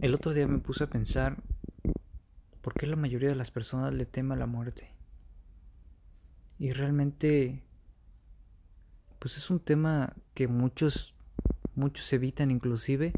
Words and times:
el 0.00 0.14
otro 0.14 0.32
día 0.32 0.46
me 0.46 0.58
puse 0.58 0.84
a 0.84 0.90
pensar 0.90 1.42
por 2.62 2.74
qué 2.74 2.86
la 2.86 2.96
mayoría 2.96 3.28
de 3.28 3.34
las 3.34 3.50
personas 3.50 3.94
le 3.94 4.06
teme 4.06 4.34
a 4.34 4.38
la 4.38 4.46
muerte. 4.46 4.92
Y 6.58 6.70
realmente, 6.70 7.62
pues 9.18 9.36
es 9.36 9.50
un 9.50 9.60
tema 9.60 10.14
que 10.34 10.48
muchos, 10.48 11.14
muchos 11.74 12.12
evitan 12.12 12.50
inclusive 12.50 13.12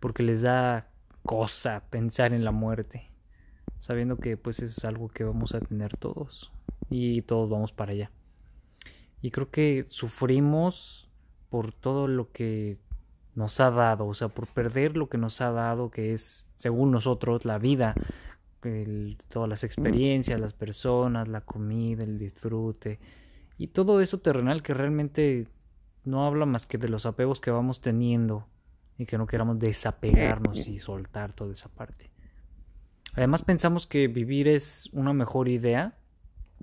porque 0.00 0.22
les 0.22 0.42
da 0.42 0.90
cosa 1.22 1.84
pensar 1.90 2.32
en 2.32 2.44
la 2.44 2.52
muerte, 2.52 3.10
sabiendo 3.78 4.16
que 4.16 4.36
pues 4.36 4.60
es 4.60 4.84
algo 4.84 5.08
que 5.08 5.24
vamos 5.24 5.54
a 5.54 5.60
tener 5.60 5.96
todos 5.96 6.52
y 6.90 7.22
todos 7.22 7.48
vamos 7.48 7.72
para 7.72 7.92
allá. 7.92 8.10
Y 9.22 9.30
creo 9.30 9.50
que 9.50 9.84
sufrimos 9.88 11.08
por 11.50 11.72
todo 11.72 12.06
lo 12.06 12.30
que 12.32 12.78
nos 13.36 13.60
ha 13.60 13.70
dado, 13.70 14.06
o 14.06 14.14
sea, 14.14 14.28
por 14.28 14.48
perder 14.48 14.96
lo 14.96 15.08
que 15.08 15.18
nos 15.18 15.40
ha 15.42 15.52
dado, 15.52 15.90
que 15.90 16.12
es, 16.12 16.48
según 16.54 16.90
nosotros, 16.90 17.44
la 17.44 17.58
vida, 17.58 17.94
todas 19.28 19.48
las 19.48 19.62
experiencias, 19.62 20.40
las 20.40 20.54
personas, 20.54 21.28
la 21.28 21.42
comida, 21.42 22.02
el 22.02 22.18
disfrute, 22.18 22.98
y 23.58 23.68
todo 23.68 24.00
eso 24.00 24.18
terrenal 24.18 24.62
que 24.62 24.74
realmente 24.74 25.46
no 26.04 26.26
habla 26.26 26.46
más 26.46 26.66
que 26.66 26.78
de 26.78 26.88
los 26.88 27.06
apegos 27.06 27.40
que 27.40 27.50
vamos 27.50 27.80
teniendo 27.80 28.46
y 28.98 29.06
que 29.06 29.18
no 29.18 29.26
queramos 29.26 29.58
desapegarnos 29.60 30.66
y 30.66 30.78
soltar 30.78 31.32
toda 31.32 31.52
esa 31.52 31.68
parte. 31.68 32.10
Además 33.14 33.42
pensamos 33.42 33.86
que 33.86 34.08
vivir 34.08 34.48
es 34.48 34.88
una 34.92 35.12
mejor 35.12 35.48
idea, 35.48 35.98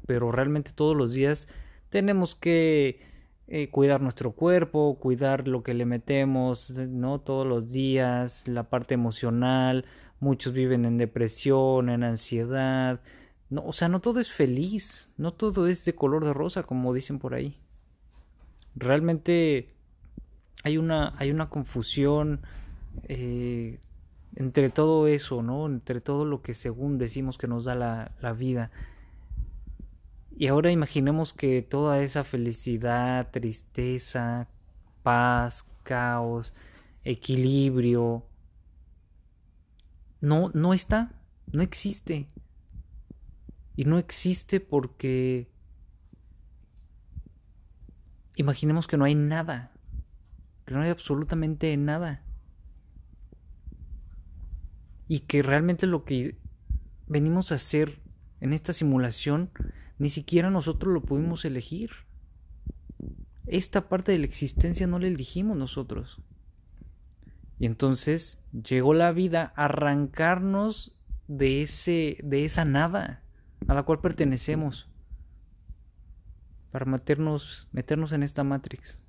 pero 0.08 0.31
realmente 0.31 0.71
todos 0.73 0.97
los 0.97 1.13
días 1.13 1.47
tenemos 1.89 2.35
que 2.35 3.12
eh, 3.47 3.70
cuidar 3.70 4.02
nuestro 4.02 4.31
cuerpo, 4.31 4.97
cuidar 4.99 5.47
lo 5.47 5.63
que 5.63 5.73
le 5.73 5.85
metemos, 5.85 6.71
¿no? 6.77 7.20
Todos 7.20 7.45
los 7.45 7.71
días, 7.71 8.47
la 8.47 8.69
parte 8.69 8.93
emocional, 8.93 9.85
muchos 10.19 10.53
viven 10.53 10.85
en 10.85 10.97
depresión, 10.97 11.89
en 11.89 12.03
ansiedad, 12.03 13.02
no, 13.49 13.64
o 13.66 13.73
sea, 13.73 13.88
no 13.88 13.99
todo 13.99 14.19
es 14.19 14.31
feliz, 14.31 15.11
no 15.17 15.33
todo 15.33 15.67
es 15.67 15.86
de 15.86 15.94
color 15.94 16.25
de 16.25 16.33
rosa, 16.33 16.64
como 16.64 16.94
dicen 16.94 17.19
por 17.19 17.36
ahí. 17.36 17.59
Realmente 18.75 19.67
hay 20.64 20.77
una, 20.77 21.14
hay 21.17 21.30
una 21.30 21.49
confusión 21.49 22.41
eh, 23.03 23.80
entre 24.36 24.69
todo 24.69 25.08
eso, 25.08 25.44
¿no? 25.44 25.67
Entre 25.67 26.02
todo 26.02 26.25
lo 26.25 26.41
que 26.41 26.55
según 26.55 26.97
decimos 26.97 27.38
que 27.38 27.47
nos 27.47 27.66
da 27.66 27.75
la, 27.75 28.11
la 28.21 28.33
vida. 28.33 28.71
Y 30.44 30.47
ahora 30.47 30.73
imaginemos 30.73 31.31
que 31.31 31.61
toda 31.61 32.03
esa 32.03 32.25
felicidad, 32.25 33.31
tristeza, 33.31 34.49
paz, 35.02 35.63
caos, 35.83 36.53
equilibrio, 37.05 38.27
no, 40.19 40.52
no 40.53 40.73
está, 40.73 41.14
no 41.49 41.64
existe. 41.64 42.27
Y 43.77 43.86
no 43.86 43.97
existe 43.97 44.59
porque 44.59 45.49
imaginemos 48.36 48.86
que 48.86 48.97
no 48.97 49.05
hay 49.05 49.16
nada, 49.16 49.71
que 50.66 50.73
no 50.73 50.81
hay 50.81 50.89
absolutamente 50.89 51.77
nada. 51.77 52.21
Y 55.08 55.21
que 55.21 55.41
realmente 55.41 55.88
lo 55.88 56.03
que 56.03 56.38
venimos 57.08 57.53
a 57.53 57.55
hacer 57.55 58.02
en 58.41 58.52
esta 58.52 58.73
simulación 58.73 59.49
ni 60.03 60.09
siquiera 60.09 60.49
nosotros 60.49 60.93
lo 60.93 61.01
pudimos 61.01 61.45
elegir. 61.45 61.91
Esta 63.47 63.87
parte 63.87 64.11
de 64.11 64.17
la 64.17 64.25
existencia 64.25 64.85
no 64.85 64.99
la 64.99 65.07
elegimos 65.07 65.55
nosotros. 65.55 66.21
Y 67.57 67.67
entonces 67.67 68.45
llegó 68.51 68.93
la 68.93 69.13
vida 69.13 69.53
a 69.55 69.63
arrancarnos 69.63 70.99
de 71.29 71.61
ese 71.61 72.17
de 72.21 72.43
esa 72.43 72.65
nada 72.65 73.23
a 73.65 73.73
la 73.73 73.83
cual 73.83 74.01
pertenecemos 74.01 74.89
para 76.73 76.83
meternos 76.83 77.69
meternos 77.71 78.11
en 78.11 78.23
esta 78.23 78.43
matrix. 78.43 78.99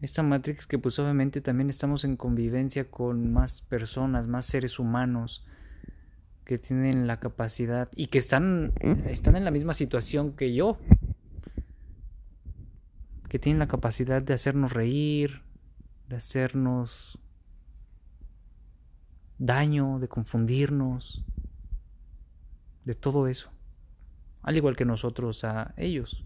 Esta 0.00 0.22
matrix 0.22 0.68
que 0.68 0.78
pues 0.78 1.00
obviamente 1.00 1.40
también 1.40 1.68
estamos 1.68 2.04
en 2.04 2.16
convivencia 2.16 2.88
con 2.88 3.32
más 3.32 3.60
personas, 3.60 4.28
más 4.28 4.46
seres 4.46 4.78
humanos, 4.78 5.44
que 6.44 6.58
tienen 6.58 7.06
la 7.06 7.20
capacidad 7.20 7.88
y 7.94 8.08
que 8.08 8.18
están, 8.18 8.72
están 9.06 9.36
en 9.36 9.44
la 9.44 9.50
misma 9.50 9.74
situación 9.74 10.32
que 10.32 10.54
yo, 10.54 10.78
que 13.28 13.38
tienen 13.38 13.60
la 13.60 13.68
capacidad 13.68 14.22
de 14.22 14.34
hacernos 14.34 14.72
reír, 14.72 15.42
de 16.08 16.16
hacernos 16.16 17.20
daño, 19.38 19.98
de 19.98 20.08
confundirnos, 20.08 21.24
de 22.84 22.94
todo 22.94 23.28
eso, 23.28 23.50
al 24.42 24.56
igual 24.56 24.76
que 24.76 24.84
nosotros 24.84 25.44
a 25.44 25.74
ellos. 25.76 26.24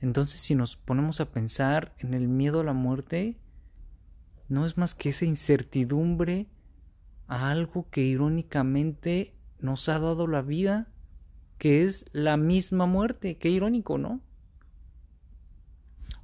Entonces 0.00 0.40
si 0.40 0.54
nos 0.54 0.76
ponemos 0.76 1.20
a 1.20 1.30
pensar 1.30 1.94
en 1.98 2.14
el 2.14 2.28
miedo 2.28 2.60
a 2.60 2.64
la 2.64 2.72
muerte, 2.72 3.36
no 4.48 4.66
es 4.66 4.78
más 4.78 4.94
que 4.94 5.10
esa 5.10 5.26
incertidumbre 5.26 6.46
a 7.30 7.48
algo 7.48 7.88
que 7.90 8.02
irónicamente 8.02 9.32
nos 9.60 9.88
ha 9.88 10.00
dado 10.00 10.26
la 10.26 10.42
vida, 10.42 10.88
que 11.58 11.84
es 11.84 12.04
la 12.12 12.36
misma 12.36 12.86
muerte. 12.86 13.38
Qué 13.38 13.50
irónico, 13.50 13.98
¿no? 13.98 14.20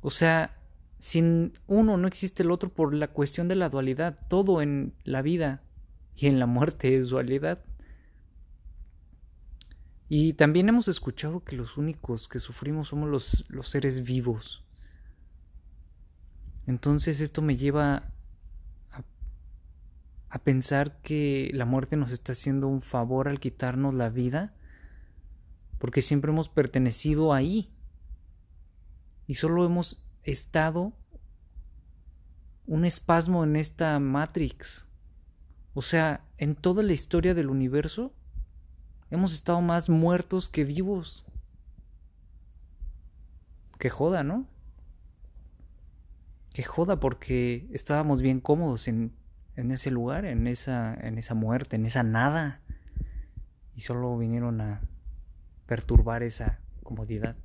O 0.01 0.11
sea, 0.11 0.59
sin 0.99 1.53
uno 1.69 1.97
no 1.97 2.09
existe 2.09 2.43
el 2.43 2.51
otro 2.51 2.71
por 2.71 2.93
la 2.93 3.07
cuestión 3.07 3.47
de 3.47 3.55
la 3.55 3.69
dualidad. 3.69 4.19
Todo 4.29 4.61
en 4.63 4.95
la 5.05 5.23
vida 5.23 5.63
y 6.17 6.27
en 6.27 6.41
la 6.41 6.47
muerte 6.47 6.97
es 6.97 7.11
dualidad. 7.11 7.65
Y 10.09 10.33
también 10.33 10.69
hemos 10.69 10.89
escuchado 10.89 11.45
que 11.45 11.55
los 11.55 11.77
únicos 11.77 12.27
que 12.27 12.41
sufrimos 12.41 12.89
somos 12.89 13.09
los, 13.09 13.45
los 13.47 13.69
seres 13.69 14.03
vivos. 14.03 14.65
Entonces 16.67 17.21
esto 17.21 17.43
me 17.43 17.57
lleva 17.57 18.11
a 20.37 20.45
pensar 20.45 21.01
que 21.01 21.51
la 21.55 21.65
muerte 21.65 21.97
nos 21.97 22.11
está 22.11 22.33
haciendo 22.33 22.69
un 22.69 22.83
favor 22.83 23.27
al 23.27 23.41
quitarnos 23.41 23.95
la 23.95 24.11
vida, 24.11 24.55
porque 25.79 26.03
siempre 26.03 26.31
hemos 26.31 26.51
pertenecido 26.51 27.33
ahí 27.33 27.73
y 29.27 29.35
solo 29.35 29.65
hemos 29.65 30.05
estado 30.25 30.93
un 32.67 32.85
espasmo 32.85 33.45
en 33.45 33.57
esta 33.57 33.99
Matrix. 33.99 34.87
O 35.73 35.81
sea, 35.81 36.27
en 36.37 36.55
toda 36.55 36.83
la 36.83 36.93
historia 36.93 37.33
del 37.33 37.49
universo 37.49 38.13
hemos 39.11 39.33
estado 39.33 39.63
más 39.63 39.89
muertos 39.89 40.51
que 40.51 40.65
vivos. 40.65 41.25
Que 43.79 43.89
joda, 43.89 44.23
¿no? 44.23 44.47
Que 46.53 46.63
joda 46.63 47.01
porque 47.01 47.69
estábamos 47.73 48.21
bien 48.21 48.41
cómodos 48.41 48.87
en 48.89 49.13
en 49.57 49.71
ese 49.71 49.91
lugar, 49.91 50.25
en 50.25 50.47
esa, 50.47 50.95
en 50.95 51.19
esa 51.19 51.35
muerte, 51.35 51.77
en 51.77 51.87
esa 51.87 52.03
nada. 52.03 52.61
Y 53.75 53.81
solo 53.81 54.17
vinieron 54.17 54.61
a 54.61 54.81
perturbar 55.67 56.23
esa 56.23 56.61
comodidad. 56.83 57.37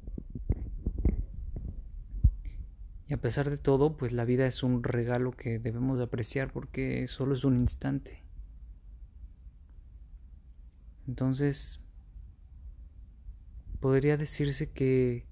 Y 3.08 3.14
a 3.14 3.18
pesar 3.18 3.50
de 3.50 3.58
todo, 3.58 3.98
pues 3.98 4.14
la 4.14 4.24
vida 4.24 4.46
es 4.46 4.64
un 4.64 4.84
regalo 4.84 5.32
que 5.32 5.60
debemos 5.60 6.00
apreciar 6.00 6.52
porque 6.54 7.08
solo 7.08 7.34
es 7.34 7.44
un 7.44 7.60
instante. 7.60 8.24
Entonces, 11.08 11.84
podría 13.82 14.16
decirse 14.16 14.70
que 14.70 15.26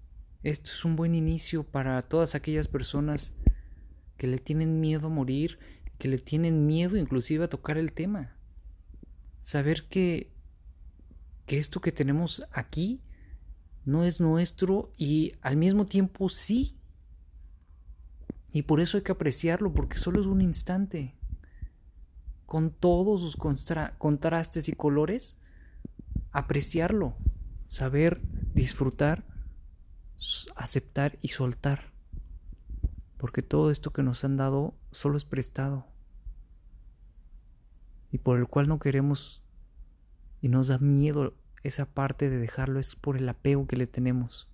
esto 0.43 0.71
es 0.71 0.83
un 0.83 0.95
buen 0.95 1.15
inicio 1.15 1.63
para 1.63 2.01
todas 2.01 2.35
aquellas 2.35 2.67
personas 2.67 3.37
que 4.17 4.27
le 4.27 4.39
tienen 4.39 4.81
miedo 4.81 5.07
a 5.07 5.09
morir 5.09 5.59
que 5.99 6.07
le 6.07 6.17
tienen 6.17 6.65
miedo 6.65 6.97
inclusive 6.97 7.43
a 7.43 7.49
tocar 7.49 7.77
el 7.77 7.93
tema. 7.93 8.35
Saber 9.43 9.87
que, 9.87 10.31
que 11.45 11.59
esto 11.59 11.81
que 11.81 11.91
tenemos 11.91 12.45
aquí 12.51 13.01
no 13.85 14.03
es 14.05 14.19
nuestro 14.19 14.91
y 14.97 15.33
al 15.41 15.57
mismo 15.57 15.85
tiempo 15.85 16.29
sí. 16.29 16.77
Y 18.51 18.63
por 18.63 18.79
eso 18.79 18.97
hay 18.97 19.03
que 19.03 19.11
apreciarlo, 19.11 19.73
porque 19.73 19.97
solo 19.97 20.21
es 20.21 20.25
un 20.25 20.41
instante. 20.41 21.15
Con 22.45 22.71
todos 22.71 23.21
sus 23.21 23.35
contrastes 23.35 24.69
y 24.69 24.73
colores, 24.73 25.39
apreciarlo, 26.31 27.15
saber 27.67 28.21
disfrutar, 28.53 29.25
aceptar 30.55 31.19
y 31.21 31.27
soltar 31.27 31.88
porque 33.19 33.41
todo 33.41 33.69
esto 33.69 33.91
que 33.91 34.01
nos 34.01 34.23
han 34.23 34.37
dado 34.37 34.73
solo 34.91 35.17
es 35.17 35.25
prestado 35.25 35.85
y 38.11 38.19
por 38.19 38.39
el 38.39 38.47
cual 38.47 38.69
no 38.69 38.79
queremos 38.79 39.43
y 40.41 40.47
nos 40.47 40.69
da 40.69 40.77
miedo 40.79 41.35
esa 41.61 41.85
parte 41.85 42.29
de 42.29 42.37
dejarlo 42.37 42.79
es 42.79 42.95
por 42.95 43.17
el 43.17 43.27
apego 43.27 43.67
que 43.67 43.75
le 43.75 43.87
tenemos. 43.87 44.47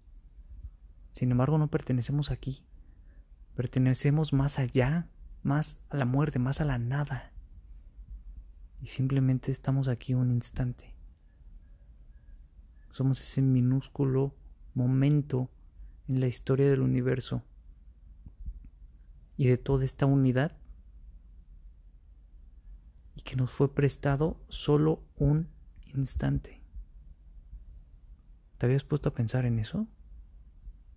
Sin 1.12 1.30
embargo, 1.30 1.60
no 1.60 1.70
pertenecemos 1.70 2.32
aquí, 2.32 2.66
pertenecemos 3.56 4.34
más 4.34 4.58
allá 4.58 5.08
más 5.44 5.84
a 5.92 5.98
la 5.98 6.06
muerte, 6.06 6.40
más 6.40 6.60
a 6.60 6.66
la 6.66 6.80
nada. 6.80 7.32
Y 8.82 8.88
simplemente 8.88 9.52
estamos 9.52 9.88
aquí 9.88 10.16
un 10.16 10.32
instante. 10.32 10.96
Somos 12.90 13.22
ese 13.22 13.44
minúsculo 13.44 14.34
momento 14.74 15.52
en 16.08 16.20
la 16.20 16.28
historia 16.28 16.68
del 16.68 16.82
universo 16.82 17.44
y 19.38 19.48
de 19.48 19.58
toda 19.58 19.84
esta 19.84 20.06
unidad 20.06 20.58
y 23.16 23.22
que 23.22 23.36
nos 23.36 23.52
fue 23.52 23.74
prestado 23.74 24.38
solo 24.50 25.02
un 25.16 25.50
instante. 25.94 26.62
¿Te 28.58 28.66
habías 28.66 28.84
puesto 28.84 29.10
a 29.10 29.14
pensar 29.14 29.46
en 29.46 29.60
eso? 29.60 29.88